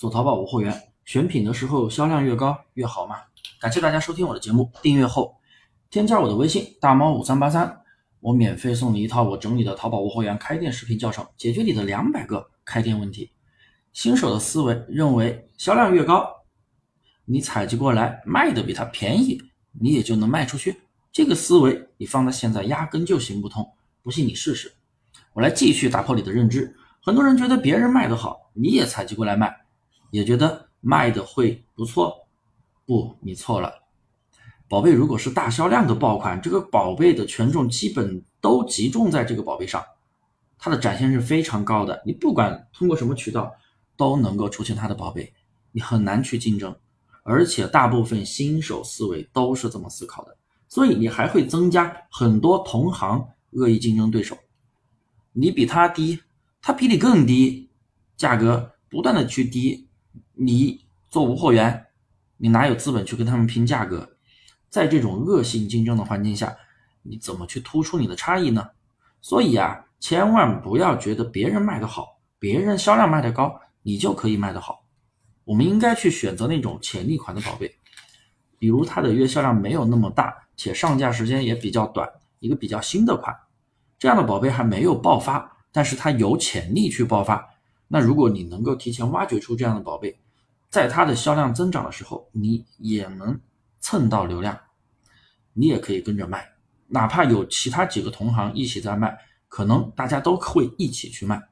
[0.00, 3.16] 做淘宝无货源，选品的时候销量越高越好嘛？
[3.60, 5.36] 感谢大家收听我的节目，订阅后
[5.90, 7.82] 添加我的微信大猫五三八三，
[8.20, 13.30] 我免费送你一套我整理的淘宝无货源开店视频教程，解决你的两百个开店问题。
[13.92, 16.26] 新手的思维认为销量越高，
[17.26, 19.38] 你采集过来卖的比他便宜，
[19.78, 20.80] 你也就能卖出去。
[21.12, 23.70] 这个思维你放在现在压根就行不通，
[24.02, 24.72] 不信你试试。
[25.34, 26.74] 我来继续打破你的认知。
[27.02, 29.54] 很多人觉得别人卖的好，你也采集过来卖，
[30.10, 32.26] 也觉得卖的会不错。
[32.84, 33.72] 不，你错了。
[34.68, 39.84] 宝贝如果是大销量的爆款，这个宝贝的权重基本都集中在这个宝贝上，
[40.58, 42.02] 它的展现是非常高的。
[42.04, 43.52] 你不管通过什么渠道，
[43.96, 45.32] 都能够出现它的宝贝，
[45.72, 46.74] 你很难去竞争。
[47.22, 50.36] 而且大部分新手思维都是这么思考的，
[50.68, 54.36] 所以你还会增加很多同行恶意竞争对手。
[55.32, 56.18] 你比他低。
[56.62, 57.70] 他比你更低，
[58.18, 59.88] 价格不断的去低，
[60.42, 60.80] 你
[61.10, 61.88] 做无货源，
[62.38, 64.16] 你哪有资本去跟他们拼价格？
[64.70, 66.56] 在这种恶性竞争的环境下，
[67.02, 68.70] 你怎么去突出你的差异呢？
[69.20, 74.82] 所以啊，千万不要觉得别人卖的好，别人销量卖的高，你就可以卖得好。
[75.44, 77.74] 我们应该去选择那种潜力款的宝贝，
[78.58, 83.36] 比如它的月销量没有那么大，且上架时间也比较短，一个比较新的款，
[83.98, 85.58] 这样的宝贝还没有爆发。
[85.70, 87.46] 但是它有潜力去爆发，
[87.88, 90.18] 那如果你能够提前挖掘出这样的宝贝，
[90.70, 93.38] 在它的销量增长的时候，你也能
[93.80, 94.58] 蹭到流量，
[95.52, 96.52] 你也可以跟着卖，
[96.86, 99.18] 哪怕有其他几个同行一起在卖，
[99.48, 101.42] 可能大家都会一起去卖，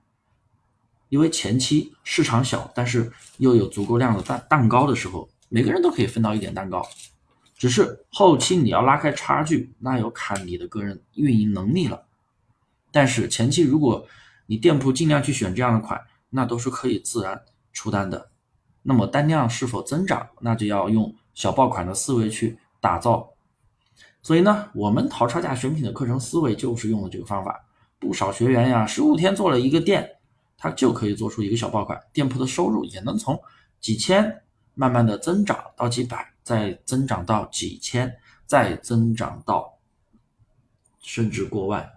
[1.08, 6.86] 因为前期市场小，但是又有足够量的蛋蛋糕的时候，每个人都可以分到一点蛋糕，
[7.56, 12.06] 只是后期你要拉开差距，那要看你的个人运营能力了。
[12.92, 14.06] 但是前期如果
[14.46, 18.30] 你店铺尽量去选这样的款，那都是可以自然出单的。
[18.82, 23.28] 那么单量是否增长，那就要用小爆款的思维去打造。
[24.22, 27.64] 所以呢，我们淘差价选品的课程思维就是用的这个方法。
[27.98, 30.08] 不少学员呀，十五天做了一个店，
[30.56, 33.40] 他就可以做出一个小爆款，店铺的收入也能从
[33.80, 34.42] 几千
[34.74, 38.14] 慢慢的增长到几百，再增长到几千，
[38.46, 39.78] 再增长到
[41.00, 41.90] 甚至过万。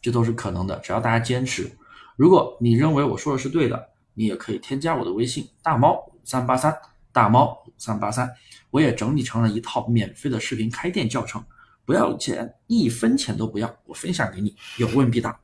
[0.00, 1.70] 这都是可能的，只要大家坚持。
[2.16, 6.76] 如果你认为我说的是对的，你也可以添加我的微信大猫五三八三
[7.12, 8.28] 大猫五三八三，
[8.70, 11.40] 我也整理成了一套免费的视频开店教程，
[11.84, 15.38] 不要钱，一分钱都不要，我分享给你，有问必答。